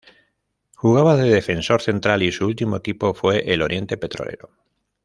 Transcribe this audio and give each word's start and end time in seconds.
Jugaba 0.73 1.15
de 1.15 1.29
defensor 1.29 1.79
central 1.83 2.23
y 2.23 2.31
su 2.31 2.47
último 2.47 2.75
equipo 2.77 3.13
fue 3.13 3.53
el 3.53 3.61
Oriente 3.61 3.97
Petrolero. 3.97 4.49